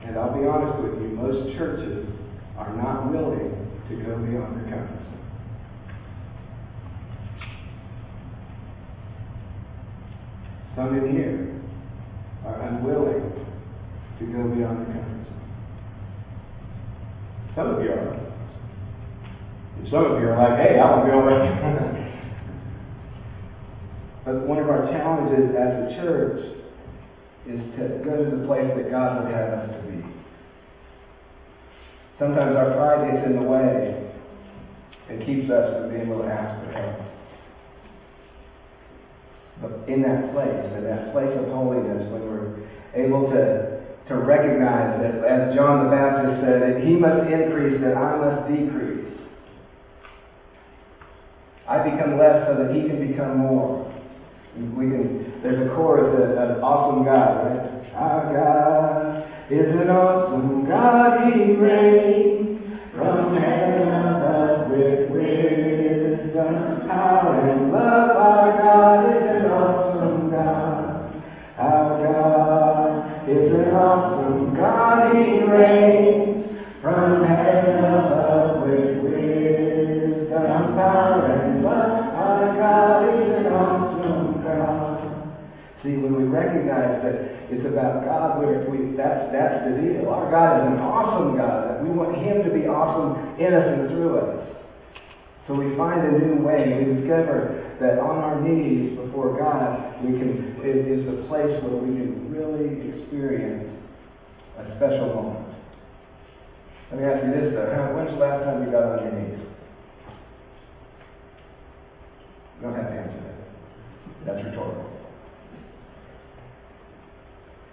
And 0.00 0.16
I'll 0.16 0.32
be 0.32 0.48
honest 0.48 0.80
with 0.80 1.02
you, 1.02 1.08
most 1.08 1.54
churches 1.58 2.08
are 2.60 2.76
not 2.76 3.10
willing 3.10 3.50
to 3.88 3.96
go 3.96 4.18
beyond 4.18 4.56
their 4.56 4.68
comfort 4.70 5.00
zone. 5.00 5.16
Some 10.76 10.98
in 10.98 11.12
here 11.16 11.60
are 12.44 12.60
unwilling 12.68 13.32
to 14.18 14.24
go 14.26 14.44
beyond 14.54 14.86
their 14.86 14.92
comfort 14.92 15.24
zone. 15.24 15.40
Some 17.56 17.66
of 17.74 17.82
you 17.82 17.90
are. 17.90 18.14
And 19.78 19.88
some 19.90 20.04
of 20.04 20.20
you 20.20 20.28
are 20.28 20.36
like, 20.36 20.60
hey, 20.60 20.78
I 20.78 20.90
want 20.90 21.06
to 21.06 21.12
go 21.12 21.18
away. 21.20 21.40
but 24.26 24.46
one 24.46 24.58
of 24.58 24.68
our 24.68 24.86
challenges 24.92 25.56
as 25.56 25.90
a 25.90 25.96
church 25.96 26.60
is 27.48 27.60
to 27.76 28.04
go 28.04 28.22
to 28.22 28.36
the 28.36 28.46
place 28.46 28.70
that 28.76 28.90
God 28.90 29.24
would 29.24 29.32
have 29.32 29.48
us 29.48 29.70
to 29.70 29.90
be. 29.90 30.04
Sometimes 32.20 32.54
our 32.54 32.76
pride 32.76 33.10
gets 33.10 33.24
in 33.24 33.40
the 33.40 33.48
way 33.48 34.12
and 35.08 35.24
keeps 35.24 35.48
us 35.48 35.72
from 35.72 35.88
being 35.88 36.04
able 36.04 36.20
to 36.20 36.28
ask 36.28 36.52
for 36.62 36.70
help. 36.70 37.00
But 39.62 39.88
in 39.88 40.02
that 40.02 40.30
place, 40.34 40.76
in 40.76 40.84
that 40.84 41.12
place 41.12 41.32
of 41.32 41.48
holiness, 41.48 42.12
when 42.12 42.20
we're 42.28 42.68
able 42.92 43.30
to, 43.30 43.80
to 44.08 44.16
recognize 44.16 45.00
that, 45.00 45.24
as 45.24 45.54
John 45.56 45.84
the 45.84 45.90
Baptist 45.90 46.44
said, 46.44 46.60
that 46.60 46.84
he 46.84 46.92
must 46.92 47.24
increase, 47.24 47.80
that 47.80 47.96
I 47.96 48.20
must 48.20 48.52
decrease. 48.52 49.16
I 51.66 51.88
become 51.88 52.18
less 52.18 52.46
so 52.46 52.62
that 52.62 52.76
he 52.76 52.82
can 52.82 53.00
become 53.08 53.38
more. 53.38 53.88
We 54.76 54.92
can, 54.92 55.40
there's 55.42 55.66
a 55.66 55.74
chorus, 55.74 56.12
an 56.36 56.60
awesome 56.60 57.02
God, 57.02 57.48
right? 57.48 57.94
Our 57.94 58.34
God 58.34 58.99
is 59.52 59.74
an 59.74 59.90
awesome 59.90 60.64
God, 60.68 61.32
He 61.32 61.52
reigns 61.54 62.60
from 62.94 63.34
heaven 63.34 63.88
above 63.88 64.70
with 64.70 65.10
wisdom, 65.10 66.86
power, 66.86 67.50
and 67.50 67.72
love. 67.72 68.16
Our 68.16 68.58
God 68.62 69.16
is 69.16 69.42
an 69.42 69.50
awesome 69.50 70.30
God. 70.30 71.22
Our 71.58 72.04
God 72.04 73.28
is 73.28 73.52
an 73.52 73.74
awesome 73.74 74.54
God, 74.54 75.16
He 75.16 75.42
reigns 75.42 76.46
from 76.80 77.24
heaven 77.24 77.84
above 77.84 78.68
with 78.68 79.02
wisdom, 79.02 80.74
power, 80.76 81.26
and 81.26 81.64
love. 81.64 82.14
Our 82.14 82.56
God 82.56 83.20
is 83.20 83.46
an 83.46 83.52
awesome 83.52 84.42
God. 84.44 85.00
See, 85.82 85.96
when 85.96 86.14
we 86.14 86.24
recognize 86.24 87.02
that 87.02 87.29
it's 87.50 87.66
about 87.66 88.04
God. 88.04 88.38
Where 88.38 88.68
we, 88.70 88.96
that's 88.96 89.32
that's 89.32 89.66
the 89.66 89.74
deal. 89.80 90.08
Our 90.08 90.30
God 90.30 90.62
is 90.62 90.66
an 90.72 90.78
awesome 90.78 91.36
God. 91.36 91.82
We 91.82 91.90
want 91.90 92.16
Him 92.18 92.44
to 92.44 92.50
be 92.50 92.66
awesome 92.66 93.40
in 93.40 93.52
us 93.52 93.66
and 93.66 93.88
through 93.90 94.18
us. 94.18 94.46
So 95.46 95.54
we 95.54 95.74
find 95.76 96.06
a 96.06 96.18
new 96.18 96.46
way. 96.46 96.78
We 96.78 97.00
discover 97.00 97.74
that 97.80 97.98
on 97.98 98.22
our 98.22 98.40
knees 98.40 98.96
before 98.96 99.36
God, 99.36 100.04
we 100.04 100.18
can 100.18 100.54
it 100.62 100.86
is 100.86 101.06
the 101.06 101.26
place 101.26 101.50
where 101.64 101.74
we 101.74 101.96
can 101.96 102.30
really 102.30 102.94
experience 102.94 103.66
a 104.58 104.76
special 104.76 105.08
moment. 105.14 105.56
Let 106.90 107.00
me 107.00 107.06
ask 107.06 107.24
you 107.24 107.32
this 107.32 107.54
though: 107.54 107.94
When's 107.96 108.10
the 108.10 108.16
last 108.16 108.44
time 108.44 108.64
you 108.64 108.70
got 108.70 108.98
on 108.98 109.04
your 109.04 109.14
knees? 109.18 109.40
You 112.60 112.62
don't 112.62 112.74
have 112.74 112.86
to 112.86 112.92
answer 112.92 113.20
that. 113.24 113.38
That's 114.26 114.44
rhetorical. 114.44 114.89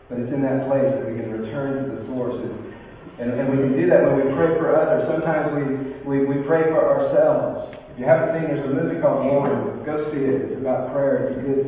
But 0.09 0.19
it's 0.19 0.31
in 0.33 0.41
that 0.41 0.67
place 0.67 0.87
that 0.87 1.03
we 1.03 1.19
can 1.19 1.31
return 1.31 1.83
to 1.83 1.95
the 1.95 2.07
source. 2.07 2.39
And, 3.19 3.33
and 3.33 3.49
we 3.49 3.57
can 3.57 3.73
do 3.75 3.89
that 3.89 4.03
when 4.03 4.15
we 4.15 4.33
pray 4.35 4.55
for 4.55 4.71
others. 4.71 5.09
Sometimes 5.11 5.51
we, 5.57 5.63
we, 6.05 6.15
we 6.25 6.47
pray 6.47 6.63
for 6.69 6.79
ourselves. 6.79 7.75
If 7.91 7.99
you 7.99 8.05
haven't 8.05 8.39
seen, 8.39 8.47
there's 8.47 8.63
a 8.63 8.73
movie 8.73 9.01
called 9.01 9.23
Born. 9.25 9.83
Go 9.83 10.11
see 10.13 10.21
it. 10.21 10.53
It's 10.53 10.61
about 10.61 10.93
prayer. 10.93 11.27
It's 11.27 11.35
a 11.35 11.41
good, 11.41 11.61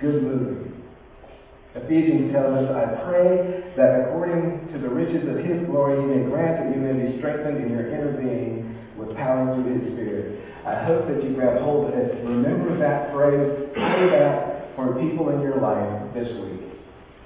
good 0.00 0.22
movie. 0.22 0.70
Ephesians 1.74 2.32
tells 2.32 2.54
us, 2.54 2.68
I 2.70 3.02
pray 3.04 3.72
that 3.76 4.06
according 4.06 4.72
to 4.72 4.78
the 4.78 4.88
riches 4.88 5.26
of 5.28 5.42
His 5.44 5.66
glory, 5.66 6.00
He 6.00 6.06
may 6.06 6.22
grant 6.30 6.64
that 6.64 6.68
you 6.70 6.80
may 6.80 6.94
be 6.94 7.18
strengthened 7.18 7.64
in 7.64 7.72
your 7.72 7.88
inner 7.88 8.12
being 8.16 8.76
with 8.96 9.16
power 9.16 9.52
through 9.56 9.80
His 9.80 9.92
Spirit. 9.92 10.38
I 10.64 10.84
hope 10.84 11.08
that 11.08 11.24
you 11.24 11.34
grab 11.34 11.60
hold 11.60 11.88
of 11.88 11.98
it. 11.98 12.24
Remember 12.24 12.78
that 12.78 13.10
phrase. 13.12 13.72
Pray 13.74 14.10
that 14.10 14.76
for 14.76 14.94
people 15.00 15.30
in 15.30 15.40
your 15.40 15.60
life 15.60 16.14
this 16.14 16.28
week. 16.40 16.72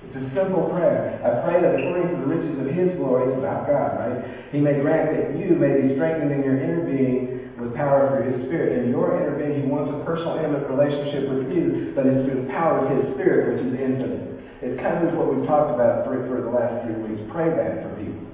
It's 0.05 0.17
a 0.17 0.25
simple 0.35 0.69
prayer. 0.71 1.17
I 1.25 1.41
pray 1.45 1.61
that 1.61 1.73
according 1.81 2.15
to 2.15 2.17
the 2.21 2.29
riches 2.29 2.57
of 2.61 2.69
His 2.69 2.97
glory, 3.01 3.33
it's 3.33 3.39
about 3.39 3.67
God, 3.67 3.97
right? 4.01 4.19
He 4.53 4.61
may 4.61 4.81
grant 4.81 5.17
that 5.17 5.39
you 5.41 5.57
may 5.57 5.81
be 5.83 5.95
strengthened 5.97 6.33
in 6.33 6.45
your 6.45 6.61
inner 6.61 6.85
being 6.85 7.57
with 7.59 7.75
power 7.75 8.13
through 8.13 8.31
His 8.33 8.47
Spirit. 8.47 8.85
In 8.85 8.91
your 8.93 9.17
inner 9.17 9.35
being, 9.37 9.65
He 9.65 9.67
wants 9.69 9.91
a 9.93 10.05
personal, 10.05 10.37
intimate 10.39 10.69
relationship 10.69 11.29
with 11.29 11.51
you, 11.51 11.93
but 11.97 12.07
it's 12.07 12.23
through 12.29 12.45
the 12.45 12.51
power 12.53 12.85
of 12.85 12.93
His 12.93 13.15
Spirit, 13.17 13.57
which 13.57 13.63
is 13.67 13.73
infinite. 13.81 14.37
It 14.63 14.81
covers 14.81 15.13
what 15.17 15.35
we've 15.35 15.47
talked 15.49 15.73
about 15.75 16.05
for, 16.05 16.17
for 16.29 16.41
the 16.41 16.53
last 16.53 16.85
three 16.85 16.97
weeks. 16.97 17.21
Pray 17.33 17.51
that 17.53 17.83
for 17.83 17.93
people. 17.97 18.25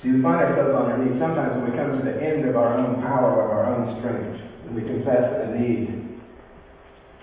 See, 0.00 0.10
we 0.10 0.22
find 0.22 0.40
ourselves 0.42 0.74
on 0.74 0.90
our 0.90 0.98
knees 0.98 1.14
sometimes 1.20 1.54
when 1.60 1.70
we 1.70 1.76
come 1.76 1.94
to 1.94 2.02
the 2.02 2.18
end 2.18 2.48
of 2.48 2.56
our 2.56 2.74
own 2.74 3.00
power, 3.02 3.38
of 3.38 3.50
our 3.54 3.66
own 3.70 3.98
strength, 3.98 4.34
and 4.66 4.74
we 4.74 4.82
confess 4.82 5.30
a 5.46 5.54
need 5.54 6.01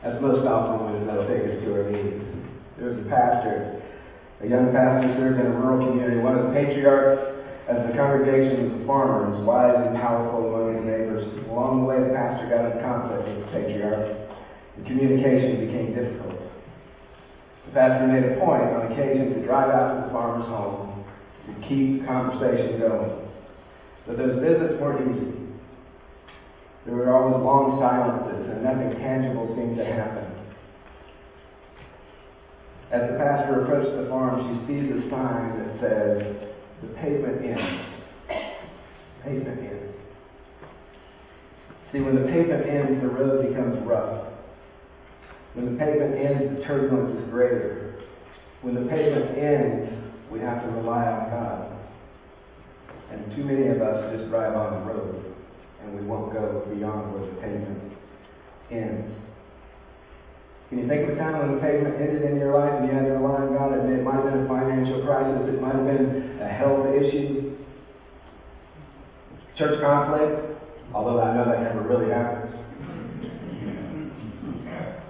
that's 0.03 0.21
most 0.21 0.47
often 0.47 0.87
when 0.87 1.07
they'll 1.07 1.27
take 1.27 1.43
us 1.43 1.59
to 1.63 1.67
our 1.75 1.91
knees. 1.91 2.23
There 2.77 2.95
was 2.95 2.99
a 3.03 3.09
pastor, 3.11 3.83
a 4.39 4.47
young 4.47 4.71
pastor 4.71 5.11
served 5.19 5.39
in 5.39 5.47
a 5.47 5.55
rural 5.59 5.83
community. 5.83 6.23
One 6.23 6.39
of 6.39 6.47
the 6.47 6.53
patriarchs 6.55 7.19
of 7.67 7.91
the 7.91 7.93
congregation 7.93 8.63
was 8.63 8.81
a 8.81 8.85
farmer 8.87 9.27
and 9.27 9.35
was 9.35 9.43
wise 9.43 9.75
and 9.75 9.99
powerful 9.99 10.47
among 10.47 10.79
his 10.79 10.85
neighbors. 10.87 11.27
Along 11.51 11.83
the 11.83 11.85
way, 11.91 11.99
the 11.99 12.15
pastor 12.15 12.47
got 12.47 12.71
into 12.71 12.79
conflict 12.79 13.27
with 13.27 13.43
the 13.43 13.51
patriarch. 13.51 14.07
The 14.79 14.83
communication 14.87 15.67
became 15.67 15.91
difficult. 15.91 16.39
The 17.67 17.71
pastor 17.75 18.07
made 18.07 18.23
a 18.23 18.39
point 18.39 18.63
on 18.71 18.95
occasion 18.95 19.35
to 19.35 19.39
drive 19.43 19.69
out 19.69 19.99
to 19.99 20.07
the 20.07 20.11
farmer's 20.15 20.47
home 20.47 21.03
to 21.45 21.51
keep 21.67 22.07
conversation 22.07 22.79
going. 22.79 23.27
But 24.07 24.17
those 24.17 24.39
visits 24.39 24.79
weren't 24.79 25.03
easy. 25.03 25.48
There 26.85 26.95
were 26.95 27.11
always 27.13 27.43
long 27.43 27.79
silences 27.79 28.49
and 28.49 28.63
nothing 28.63 28.99
tangible 28.99 29.53
seemed 29.55 29.77
to 29.77 29.85
happen. 29.85 30.25
As 32.91 33.11
the 33.11 33.17
pastor 33.17 33.63
approached 33.63 33.95
the 33.95 34.09
farm, 34.09 34.41
she 34.47 34.73
sees 34.73 34.89
a 34.89 35.09
sign 35.09 35.59
that 35.59 35.79
says, 35.79 36.49
the 36.81 36.87
pavement 36.99 37.45
ends. 37.45 37.85
Pavement 39.23 39.59
ends. 39.59 39.95
See, 41.91 41.99
when 41.99 42.15
the 42.15 42.31
pavement 42.31 42.65
ends, 42.65 43.01
the 43.01 43.09
road 43.09 43.47
becomes 43.47 43.85
rough. 43.85 44.27
When 45.53 45.73
the 45.73 45.77
pavement 45.83 46.15
ends, 46.15 46.57
the 46.57 46.63
turbulence 46.65 47.19
is 47.21 47.29
greater. 47.29 48.01
When 48.61 48.75
the 48.75 48.89
pavement 48.89 49.37
ends, 49.37 49.91
we 50.31 50.39
have 50.39 50.63
to 50.63 50.69
rely 50.69 51.05
on 51.05 51.29
God. 51.29 51.77
And 53.11 53.35
too 53.35 53.43
many 53.43 53.67
of 53.67 53.81
us 53.81 54.15
just 54.15 54.29
drive 54.29 54.55
on 54.55 54.79
the 54.79 54.93
road 54.93 55.29
and 55.83 55.99
we 55.99 56.05
won't 56.05 56.33
go 56.33 56.65
beyond 56.73 57.13
where 57.13 57.29
the 57.29 57.41
pavement 57.41 57.93
ends. 58.71 59.15
Can 60.69 60.77
you 60.77 60.87
think 60.87 61.09
of 61.09 61.15
a 61.15 61.17
time 61.17 61.39
when 61.39 61.55
the 61.55 61.61
pavement 61.61 61.95
ended 61.99 62.29
in 62.29 62.37
your 62.37 62.53
life 62.53 62.73
and 62.77 62.87
you 62.87 62.93
had 62.93 63.05
to 63.05 63.13
rely 63.13 63.41
on 63.41 63.53
God? 63.53 63.73
It 63.89 64.03
might 64.03 64.21
have 64.21 64.25
been 64.25 64.45
a 64.45 64.47
financial 64.47 65.01
crisis, 65.01 65.49
it 65.49 65.61
might 65.61 65.75
have 65.75 65.85
been 65.85 66.37
a 66.41 66.47
health 66.47 66.85
issue, 66.93 67.57
church 69.57 69.81
conflict, 69.81 70.61
although 70.93 71.19
I 71.19 71.33
know 71.33 71.45
that 71.49 71.63
never 71.63 71.81
really 71.81 72.11
happens. 72.11 72.53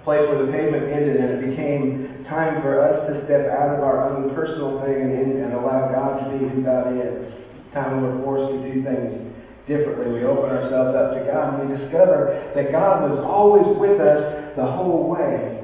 Place 0.04 0.26
where 0.32 0.46
the 0.46 0.50
pavement 0.50 0.88
ended 0.88 1.20
and 1.20 1.44
it 1.44 1.50
became 1.50 2.24
time 2.26 2.62
for 2.62 2.80
us 2.80 3.06
to 3.12 3.24
step 3.26 3.52
out 3.52 3.76
of 3.76 3.84
our 3.84 4.08
own 4.08 4.34
personal 4.34 4.80
thing 4.80 5.12
and, 5.12 5.44
and 5.44 5.52
allow 5.52 5.92
God 5.92 6.24
to 6.24 6.38
be 6.38 6.48
who 6.48 6.62
God 6.62 6.96
is. 6.96 7.34
Time 7.74 8.00
when 8.00 8.16
we're 8.16 8.24
forced 8.24 8.64
to 8.64 8.72
do 8.72 8.82
things 8.82 9.30
differently. 9.70 10.10
We 10.10 10.26
open 10.26 10.50
ourselves 10.50 10.98
up 10.98 11.14
to 11.14 11.22
God 11.30 11.62
and 11.62 11.70
we 11.70 11.78
discover 11.78 12.50
that 12.58 12.72
God 12.74 13.06
was 13.06 13.22
always 13.22 13.70
with 13.78 14.02
us 14.02 14.56
the 14.58 14.66
whole 14.66 15.06
way, 15.06 15.62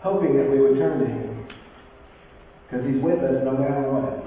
hoping 0.00 0.40
that 0.40 0.48
we 0.48 0.58
would 0.58 0.80
turn 0.80 1.04
to 1.04 1.06
Him. 1.06 1.46
Because 2.64 2.88
He's 2.88 3.02
with 3.04 3.20
us 3.20 3.44
no 3.44 3.52
matter 3.52 3.84
what. 3.92 4.24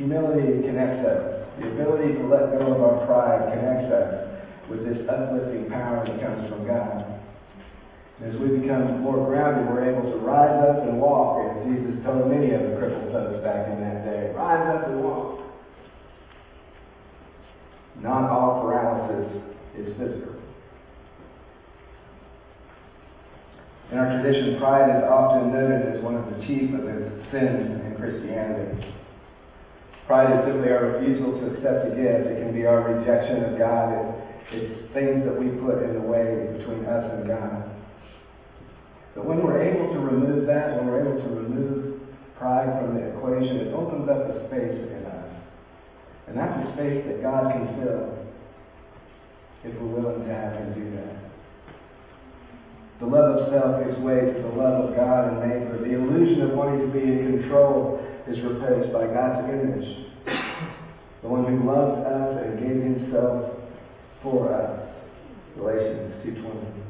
Humility 0.00 0.64
connects 0.64 1.04
us. 1.04 1.44
The 1.60 1.68
ability 1.68 2.16
to 2.16 2.24
let 2.24 2.56
go 2.56 2.72
of 2.72 2.80
our 2.80 3.04
pride 3.04 3.52
connects 3.52 3.92
us 3.92 4.32
with 4.72 4.88
this 4.88 5.04
uplifting 5.04 5.68
power 5.68 6.00
that 6.08 6.16
comes 6.16 6.48
from 6.48 6.66
God. 6.66 7.20
As 8.24 8.32
we 8.40 8.56
become 8.56 9.02
more 9.02 9.26
grounded, 9.26 9.68
we're 9.68 9.92
able 9.92 10.08
to 10.08 10.18
rise 10.24 10.64
up 10.64 10.88
and 10.88 10.98
walk, 10.98 11.42
as 11.44 11.66
Jesus 11.66 12.00
told 12.06 12.30
many 12.30 12.54
of 12.54 12.62
the 12.62 12.76
crippled 12.78 13.12
folks 13.12 13.44
back 13.44 13.68
in 13.68 13.82
that 13.82 14.06
day. 14.06 14.32
Rise 14.32 14.64
up 14.74 14.88
and 14.88 15.04
walk. 15.04 15.41
Not 18.02 18.30
all 18.30 18.62
paralysis 18.62 19.42
is 19.78 19.96
physical. 19.96 20.34
In 23.92 23.98
our 23.98 24.20
tradition, 24.20 24.58
pride 24.58 24.90
is 24.90 25.04
often 25.04 25.52
noted 25.52 25.94
as 25.94 26.02
one 26.02 26.16
of 26.16 26.26
the 26.26 26.44
chief 26.46 26.74
of 26.74 26.82
the 26.82 27.22
sins 27.30 27.78
in 27.86 27.94
Christianity. 27.94 28.92
Pride 30.06 30.34
is 30.34 30.50
simply 30.50 30.72
our 30.72 30.98
refusal 30.98 31.38
to 31.38 31.54
accept 31.54 31.86
a 31.86 31.90
gift. 31.94 32.26
It 32.26 32.42
can 32.42 32.52
be 32.52 32.66
our 32.66 32.82
rejection 32.82 33.44
of 33.44 33.58
God. 33.58 33.94
It, 33.94 34.18
it's 34.50 34.92
things 34.92 35.24
that 35.24 35.38
we 35.38 35.48
put 35.62 35.84
in 35.84 35.94
the 35.94 36.00
way 36.00 36.58
between 36.58 36.84
us 36.84 37.06
and 37.14 37.28
God. 37.28 37.70
But 39.14 39.26
when 39.26 39.44
we're 39.44 39.62
able 39.62 39.94
to 39.94 40.00
remove 40.00 40.46
that, 40.46 40.76
when 40.76 40.86
we're 40.86 41.06
able 41.06 41.22
to 41.22 41.28
remove 41.28 42.00
pride 42.36 42.80
from 42.80 42.96
the 42.96 43.14
equation, 43.14 43.56
it 43.58 43.74
opens 43.74 44.08
up 44.08 44.26
the 44.26 44.48
space. 44.48 45.01
And 46.28 46.36
that's 46.36 46.68
a 46.68 46.72
space 46.74 47.04
that 47.06 47.22
God 47.22 47.52
can 47.52 47.66
fill 47.80 48.22
if 49.64 49.80
we're 49.80 50.00
willing 50.00 50.26
to 50.26 50.34
have 50.34 50.52
Him 50.54 50.74
do 50.74 50.96
that. 50.96 51.22
The 53.00 53.06
love 53.06 53.36
of 53.36 53.50
self 53.50 53.84
gives 53.84 53.98
way 53.98 54.20
to 54.20 54.42
the 54.42 54.54
love 54.54 54.90
of 54.90 54.96
God 54.96 55.28
and 55.28 55.38
neighbor. 55.42 55.78
The 55.78 55.94
illusion 55.94 56.42
of 56.42 56.56
wanting 56.56 56.86
to 56.86 56.92
be 56.92 57.02
in 57.02 57.40
control 57.40 57.98
is 58.28 58.38
replaced 58.44 58.92
by 58.92 59.06
God's 59.06 59.50
image. 59.50 60.06
The 61.22 61.28
one 61.28 61.44
who 61.46 61.66
loved 61.66 62.06
us 62.06 62.44
and 62.44 62.60
gave 62.60 62.78
himself 62.82 63.58
for 64.22 64.54
us. 64.54 64.88
Galatians 65.56 66.14
2.20. 66.24 66.82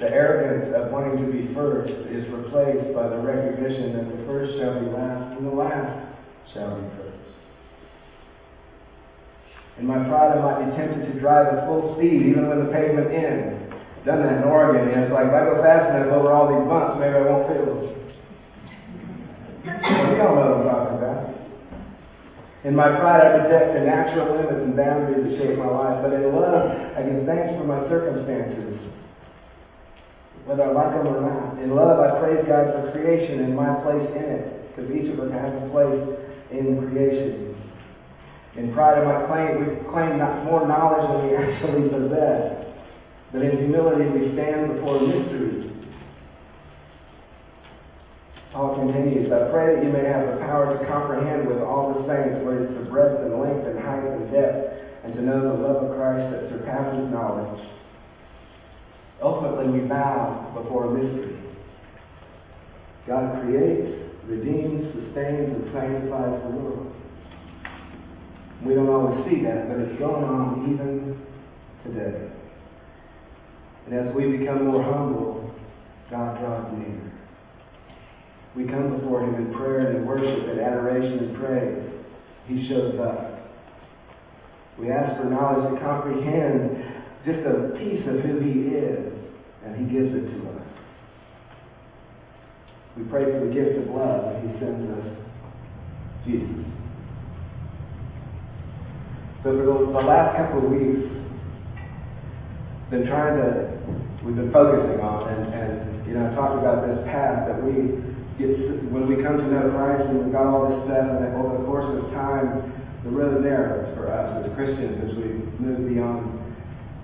The 0.00 0.08
arrogance 0.08 0.74
of 0.74 0.90
wanting 0.90 1.26
to 1.26 1.30
be 1.30 1.52
first 1.54 1.92
is 2.08 2.24
replaced 2.32 2.94
by 2.94 3.08
the 3.08 3.18
recognition 3.18 3.92
that 3.92 4.16
the 4.16 4.24
first 4.24 4.56
shall 4.56 4.80
be 4.80 4.86
last 4.88 5.36
and 5.36 5.46
the 5.46 5.52
last 5.52 6.10
shall 6.52 6.76
be. 6.76 7.00
In 9.80 9.86
my 9.88 9.96
pride, 10.04 10.36
I 10.36 10.44
might 10.44 10.60
be 10.60 10.76
tempted 10.76 11.08
to 11.08 11.20
drive 11.20 11.56
at 11.56 11.64
full 11.64 11.96
speed, 11.96 12.20
even 12.20 12.52
when 12.52 12.60
the 12.60 12.68
pavement 12.68 13.08
ends. 13.16 13.72
Done 14.04 14.20
that 14.20 14.36
in 14.36 14.44
Oregon, 14.44 14.92
and 14.92 15.08
it's 15.08 15.12
like 15.12 15.32
if 15.32 15.32
I 15.32 15.40
go 15.48 15.56
fast 15.64 15.96
enough 15.96 16.12
over 16.20 16.36
all 16.36 16.52
these 16.52 16.68
bumps, 16.68 17.00
maybe 17.00 17.16
I 17.16 17.24
won't 17.24 17.48
feel 17.48 17.64
it. 17.64 17.96
all 20.20 20.36
know 20.36 20.52
what 20.52 20.52
I'm 20.52 20.68
talking 20.68 20.96
about. 21.00 21.32
In 22.68 22.76
my 22.76 22.92
pride, 22.92 23.24
I 23.24 23.40
reject 23.40 23.72
the 23.72 23.80
natural 23.80 24.36
limits 24.36 24.60
and 24.68 24.76
boundaries 24.76 25.24
that 25.24 25.32
shape 25.40 25.56
my 25.56 25.72
life. 25.72 26.04
But 26.04 26.12
in 26.12 26.28
love, 26.28 26.60
I 26.92 27.00
give 27.00 27.24
thanks 27.24 27.56
for 27.56 27.64
my 27.64 27.80
circumstances, 27.88 28.84
whether 30.44 30.68
I 30.68 30.76
like 30.76 30.92
them 30.92 31.08
or 31.08 31.24
not. 31.24 31.56
In 31.56 31.72
love, 31.72 32.04
I 32.04 32.20
praise 32.20 32.44
God 32.44 32.68
for 32.76 32.92
creation 32.92 33.48
and 33.48 33.56
my 33.56 33.80
place 33.80 34.12
in 34.12 34.28
it, 34.28 34.76
because 34.76 34.92
each 34.92 35.08
of 35.08 35.24
us 35.24 35.32
has 35.32 35.56
a 35.56 35.72
place 35.72 36.19
in 36.52 36.88
creation. 36.90 37.56
In 38.56 38.72
pride 38.74 38.98
of 38.98 39.06
my 39.06 39.26
claim, 39.26 39.60
we 39.60 39.90
claim 39.90 40.18
not 40.18 40.44
more 40.44 40.66
knowledge 40.66 41.06
than 41.06 41.30
we 41.30 41.36
actually 41.36 41.88
possess. 41.88 42.66
But 43.32 43.42
in 43.42 43.58
humility, 43.58 44.10
we 44.10 44.32
stand 44.34 44.74
before 44.74 45.00
mysteries. 45.00 45.70
Paul 48.52 48.74
continues, 48.74 49.30
I 49.30 49.48
pray 49.50 49.76
that 49.76 49.84
you 49.84 49.92
may 49.92 50.02
have 50.02 50.26
the 50.26 50.44
power 50.44 50.76
to 50.76 50.84
comprehend 50.86 51.46
with 51.46 51.62
all 51.62 51.94
the 51.94 52.02
saints 52.10 52.44
what 52.44 52.54
is 52.58 52.66
the 52.74 52.90
breadth 52.90 53.22
and 53.22 53.38
length 53.38 53.64
and 53.66 53.78
height 53.78 54.02
and 54.02 54.32
depth, 54.32 54.74
and 55.04 55.14
to 55.14 55.22
know 55.22 55.40
the 55.40 55.62
love 55.62 55.84
of 55.84 55.96
Christ 55.96 56.34
that 56.34 56.50
surpasses 56.50 57.08
knowledge. 57.12 57.62
Ultimately, 59.22 59.80
we 59.80 59.86
bow 59.86 60.50
before 60.54 60.86
a 60.86 60.90
mystery. 60.90 61.38
God 63.06 63.40
creates, 63.40 63.99
redeems, 64.30 64.86
sustains, 64.94 65.52
and 65.52 65.72
sanctifies 65.72 66.40
the 66.44 66.50
world. 66.56 66.94
We 68.64 68.74
don't 68.74 68.88
always 68.88 69.24
see 69.28 69.42
that, 69.42 69.68
but 69.68 69.78
it's 69.80 69.98
going 69.98 70.22
on 70.22 70.72
even 70.72 71.20
today. 71.84 72.30
And 73.86 73.94
as 73.94 74.14
we 74.14 74.36
become 74.36 74.66
more 74.66 74.82
humble, 74.82 75.52
God 76.10 76.38
draws 76.38 76.72
near. 76.78 77.12
We 78.54 78.64
come 78.64 78.98
before 78.98 79.22
Him 79.24 79.34
in 79.34 79.54
prayer 79.54 79.88
and 79.88 79.98
in 79.98 80.06
worship 80.06 80.48
and 80.48 80.60
adoration 80.60 81.18
and 81.18 81.36
praise. 81.36 81.90
He 82.46 82.68
shows 82.68 82.98
up. 83.00 83.38
We 84.78 84.90
ask 84.90 85.20
for 85.20 85.28
knowledge 85.28 85.74
to 85.74 85.80
comprehend 85.80 86.84
just 87.24 87.40
a 87.46 87.76
piece 87.78 88.06
of 88.06 88.20
who 88.20 88.40
He 88.40 88.76
is, 88.76 89.12
and 89.64 89.76
He 89.76 89.92
gives 89.92 90.14
it 90.14 90.30
to 90.30 90.50
us. 90.50 90.59
We 92.96 93.04
pray 93.04 93.24
for 93.24 93.46
the 93.46 93.52
gift 93.54 93.78
of 93.78 93.94
love, 93.94 94.32
that 94.32 94.42
He 94.42 94.58
sends 94.58 94.90
us 94.98 95.06
Jesus. 96.26 96.66
So 99.42 99.56
for 99.56 99.64
the, 99.64 99.92
the 99.92 100.04
last 100.04 100.36
couple 100.36 100.66
of 100.66 100.70
weeks, 100.70 101.08
been 102.90 103.06
trying 103.06 103.38
to, 103.38 103.78
we've 104.26 104.36
been 104.36 104.52
focusing 104.52 105.00
on, 105.00 105.30
and, 105.30 105.54
and 105.54 106.06
you 106.06 106.14
know, 106.14 106.34
talked 106.34 106.58
about 106.58 106.84
this 106.84 106.98
path 107.06 107.46
that 107.46 107.62
we 107.62 108.02
get, 108.36 108.58
when 108.90 109.06
we 109.06 109.22
come 109.22 109.38
to 109.38 109.46
know 109.46 109.70
Christ 109.70 110.10
and 110.10 110.26
we've 110.26 110.34
got 110.34 110.44
all 110.44 110.68
this 110.68 110.82
stuff, 110.90 111.06
and 111.06 111.24
then 111.24 111.32
over 111.38 111.56
the 111.56 111.64
course 111.64 111.86
of 111.86 112.10
time, 112.10 112.68
the 113.04 113.10
road 113.10 113.40
narrows 113.40 113.94
for 113.96 114.12
us 114.12 114.44
as 114.44 114.52
Christians 114.58 114.98
as 115.08 115.16
we 115.16 115.40
move 115.62 115.88
beyond 115.88 116.36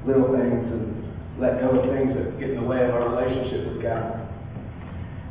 little 0.05 0.29
things 0.35 0.67
and 0.75 1.07
let 1.39 1.61
go 1.63 1.79
of 1.79 1.89
things 1.89 2.13
that 2.19 2.39
get 2.39 2.51
in 2.51 2.61
the 2.61 2.67
way 2.67 2.85
of 2.85 2.91
our 2.91 3.15
relationship 3.15 3.73
with 3.73 3.83
God. 3.83 4.26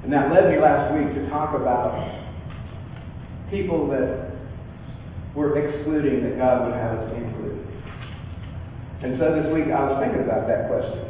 And 0.06 0.14
that 0.14 0.30
led 0.32 0.54
me 0.54 0.62
last 0.62 0.94
week 0.94 1.16
to 1.16 1.28
talk 1.30 1.56
about 1.58 1.98
people 3.50 3.90
that 3.90 4.38
we're 5.34 5.58
excluding 5.58 6.22
that 6.22 6.38
God 6.38 6.70
would 6.70 6.78
have 6.78 7.00
us 7.00 7.10
include. 7.18 7.66
And 9.02 9.18
so 9.18 9.34
this 9.34 9.52
week 9.52 9.74
I 9.74 9.82
was 9.82 9.98
thinking 9.98 10.22
about 10.22 10.46
that 10.46 10.70
question. 10.70 11.10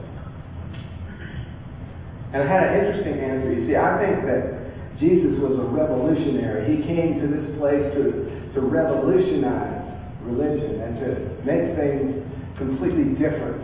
And 2.32 2.44
I 2.44 2.48
had 2.48 2.72
an 2.72 2.86
interesting 2.88 3.20
answer. 3.20 3.52
You 3.52 3.68
see, 3.68 3.76
I 3.76 4.00
think 4.00 4.24
that 4.32 4.64
Jesus 4.96 5.44
was 5.44 5.60
a 5.60 5.68
revolutionary. 5.76 6.64
He 6.64 6.88
came 6.88 7.20
to 7.20 7.28
this 7.28 7.52
place 7.60 7.84
to, 8.00 8.32
to 8.56 8.62
revolutionize 8.64 9.92
religion 10.24 10.80
and 10.80 10.96
to 11.04 11.08
make 11.44 11.76
things 11.76 12.24
completely 12.56 13.12
different. 13.20 13.60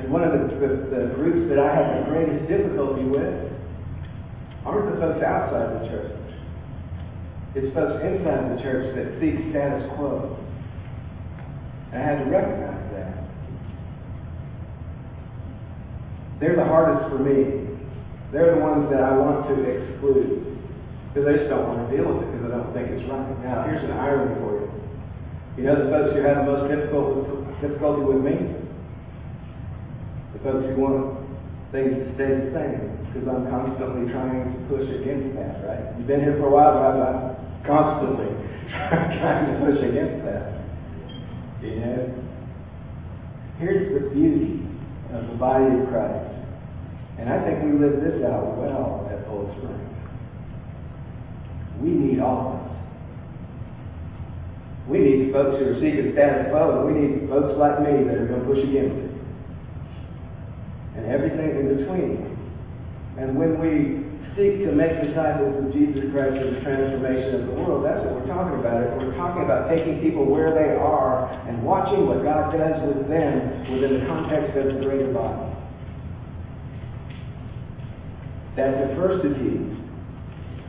And 0.00 0.10
one 0.10 0.24
of 0.24 0.32
the, 0.32 0.56
the, 0.56 0.68
the 0.88 1.02
groups 1.14 1.48
that 1.50 1.58
I 1.58 1.76
have 1.76 2.04
the 2.04 2.10
greatest 2.10 2.48
difficulty 2.48 3.04
with 3.04 3.52
aren't 4.64 4.94
the 4.94 5.00
folks 5.00 5.22
outside 5.22 5.76
the 5.76 5.88
church. 5.92 6.16
It's 7.54 7.74
folks 7.74 8.00
inside 8.00 8.56
the 8.56 8.62
church 8.62 8.96
that 8.96 9.20
seek 9.20 9.52
status 9.52 9.84
quo. 9.96 10.40
And 11.92 12.00
I 12.00 12.06
had 12.06 12.24
to 12.24 12.30
recognize 12.30 12.86
that. 12.96 13.28
They're 16.40 16.56
the 16.56 16.64
hardest 16.64 17.12
for 17.12 17.18
me. 17.20 17.68
They're 18.32 18.54
the 18.56 18.62
ones 18.64 18.88
that 18.88 19.04
I 19.04 19.12
want 19.12 19.52
to 19.52 19.54
exclude. 19.68 20.56
Because 21.12 21.28
I 21.28 21.36
just 21.44 21.50
don't 21.50 21.68
want 21.68 21.90
to 21.90 21.96
deal 21.96 22.08
with 22.08 22.24
it 22.24 22.32
because 22.32 22.48
I 22.48 22.56
don't 22.56 22.72
think 22.72 22.88
it's 22.88 23.04
right. 23.10 23.44
Now, 23.44 23.68
here's 23.68 23.84
an 23.84 23.92
irony 23.92 24.32
for 24.40 24.64
you. 24.64 24.72
You 25.58 25.64
know 25.68 25.84
the 25.84 25.90
folks 25.90 26.14
who 26.14 26.22
have 26.22 26.46
the 26.46 26.48
most 26.48 26.70
difficult, 26.72 27.60
difficulty 27.60 28.02
with 28.06 28.24
me? 28.24 28.59
Folks 30.42 30.66
who 30.72 30.76
want 30.80 31.20
things 31.72 31.92
to 31.92 32.14
stay 32.16 32.32
the 32.32 32.50
same 32.56 33.00
because 33.12 33.28
I'm 33.28 33.50
constantly 33.50 34.10
trying 34.10 34.48
to 34.48 34.58
push 34.72 34.88
against 34.88 35.36
that, 35.36 35.60
right? 35.68 35.98
You've 35.98 36.06
been 36.06 36.20
here 36.20 36.38
for 36.40 36.46
a 36.46 36.54
while, 36.54 36.80
but 36.80 36.96
I'm 36.96 37.36
constantly 37.66 38.32
trying 38.70 39.52
to 39.52 39.56
push 39.66 39.84
against 39.84 40.24
that. 40.24 40.64
You 41.60 41.76
know? 41.76 42.24
Here's 43.58 43.92
the 43.92 44.08
beauty 44.10 44.64
of 45.12 45.28
the 45.28 45.34
body 45.34 45.66
of 45.66 45.88
Christ. 45.88 46.32
And 47.18 47.28
I 47.28 47.44
think 47.44 47.62
we 47.64 47.78
live 47.78 48.00
this 48.00 48.24
out 48.24 48.56
well 48.56 49.10
at 49.12 49.28
Old 49.28 49.52
Spring. 49.58 49.76
We 51.82 51.90
need 51.90 52.20
all 52.20 52.56
of 52.56 52.64
us. 52.64 52.76
We 54.88 54.98
need 54.98 55.32
folks 55.32 55.60
who 55.60 55.68
are 55.68 55.74
seeking 55.74 56.12
status 56.14 56.48
quo, 56.50 56.80
and 56.80 56.86
we 56.88 57.00
need 57.00 57.28
folks 57.28 57.58
like 57.58 57.80
me 57.80 58.04
that 58.08 58.16
are 58.16 58.26
going 58.26 58.40
to 58.40 58.46
push 58.46 58.64
against 58.64 58.96
it. 58.96 59.19
And 61.00 61.10
everything 61.10 61.56
in 61.56 61.76
between. 61.80 62.36
And 63.16 63.36
when 63.36 63.56
we 63.56 64.04
seek 64.36 64.60
to 64.68 64.72
make 64.72 65.00
disciples 65.00 65.56
of 65.64 65.72
Jesus 65.72 66.12
Christ 66.12 66.36
for 66.36 66.50
the 66.52 66.60
transformation 66.60 67.40
of 67.40 67.46
the 67.48 67.52
world, 67.56 67.84
that's 67.84 68.04
what 68.04 68.20
we're 68.20 68.28
talking 68.28 68.60
about. 68.60 69.00
We're 69.00 69.16
talking 69.16 69.42
about 69.42 69.70
taking 69.70 70.00
people 70.00 70.26
where 70.26 70.52
they 70.52 70.76
are 70.76 71.32
and 71.48 71.62
watching 71.64 72.06
what 72.06 72.22
God 72.22 72.52
does 72.52 72.76
with 72.84 73.08
them 73.08 73.72
within 73.72 74.00
the 74.00 74.06
context 74.06 74.56
of 74.58 74.76
the 74.76 74.84
greater 74.84 75.12
body. 75.12 75.56
That 78.56 78.92
diversity 78.92 79.72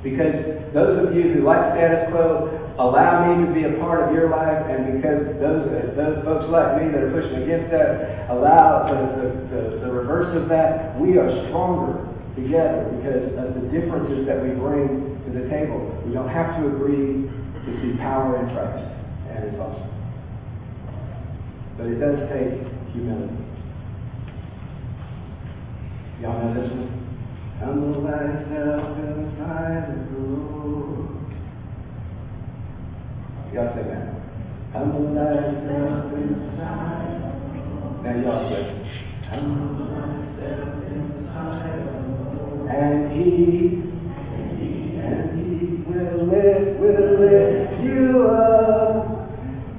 Because 0.03 0.33
those 0.73 1.09
of 1.09 1.15
you 1.15 1.33
who 1.33 1.43
like 1.43 1.75
status 1.75 2.09
quo, 2.09 2.70
allow 2.89 3.29
me 3.29 3.45
to 3.45 3.53
be 3.53 3.63
a 3.63 3.77
part 3.79 4.09
of 4.09 4.15
your 4.15 4.29
life, 4.29 4.65
and 4.65 4.97
because 4.97 5.37
those 5.37 5.69
those 5.95 6.23
folks 6.25 6.49
like 6.49 6.81
me 6.81 6.89
that 6.89 7.03
are 7.03 7.13
pushing 7.13 7.43
against 7.43 7.69
that 7.69 8.29
allow 8.31 8.89
the, 8.89 8.97
the, 9.21 9.27
the, 9.51 9.61
the 9.85 9.91
reverse 9.91 10.33
of 10.35 10.49
that, 10.49 10.97
we 10.99 11.17
are 11.17 11.29
stronger 11.47 12.07
together 12.33 12.89
because 12.97 13.27
of 13.37 13.53
the 13.53 13.65
differences 13.69 14.25
that 14.25 14.41
we 14.41 14.49
bring 14.57 15.21
to 15.25 15.29
the 15.29 15.45
table. 15.49 15.77
We 16.07 16.13
don't 16.13 16.29
have 16.29 16.57
to 16.57 16.67
agree 16.73 17.29
to 17.29 17.69
see 17.81 17.97
power 18.01 18.41
in 18.41 18.49
Christ, 18.55 18.87
and 19.29 19.45
it's 19.45 19.59
awesome. 19.61 19.91
But 21.77 21.85
it 21.87 21.99
does 22.01 22.17
take 22.33 22.65
humility. 22.93 23.37
Y'all 26.21 26.37
know 26.37 26.53
this 26.53 26.71
one? 26.71 27.01
Humble 27.59 28.01
thyself 28.01 28.97
in 28.97 29.21
the 29.21 30.17
Lord. 30.17 31.20
Y'all 33.53 33.67
say 33.75 33.83
that. 33.83 34.07
Humble 34.71 35.13
thyself 35.13 36.13
in 36.13 36.27
the 36.31 36.55
sight 36.55 37.19
of 37.19 37.35
the 37.43 38.07
Now 38.07 38.15
y'all 38.23 38.47
say. 38.47 38.63
Humble 39.27 39.91
thyself 39.91 40.71
in 40.87 40.99
the 41.11 41.27
sight 41.33 41.83
of 41.83 41.91
the 41.91 42.39
Lord. 42.39 42.71
And 42.71 43.11
he, 43.11 43.27
and 45.03 45.35
he 45.35 45.83
will 45.83 46.31
lift, 46.31 46.79
will 46.79 47.11
lift 47.19 47.83
you 47.83 48.23
up 48.23 49.21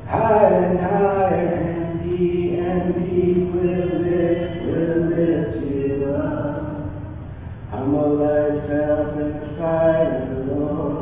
higher 0.06 0.64
and 0.66 0.78
higher. 0.78 1.54
And 1.64 2.00
he, 2.02 2.56
and 2.56 3.08
he 3.08 3.24
will 3.56 3.88
lift, 4.04 4.52
will 4.68 5.00
lift 5.16 5.64
you 5.64 6.12
up. 6.14 6.60
Humble 7.70 8.18
thyself 8.18 9.16
in 9.18 9.32
the 9.40 9.56
sight 9.56 10.12
of 10.30 10.46
Lord. 10.46 11.01